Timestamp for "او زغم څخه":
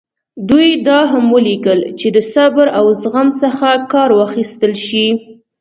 2.79-3.67